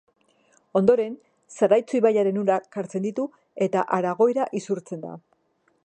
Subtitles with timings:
[0.79, 1.11] Ondoren
[1.57, 3.27] Zaraitzu ibaiaren urak hartzen ditu
[3.67, 5.15] eta Aragoira isurtzen da.